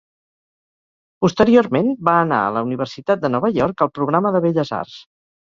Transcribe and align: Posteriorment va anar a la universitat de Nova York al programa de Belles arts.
Posteriorment 1.25 1.91
va 2.07 2.15
anar 2.21 2.39
a 2.47 2.49
la 2.57 2.65
universitat 2.69 3.23
de 3.27 3.33
Nova 3.35 3.53
York 3.59 3.85
al 3.89 3.93
programa 4.01 4.35
de 4.39 4.43
Belles 4.49 4.75
arts. 4.81 4.99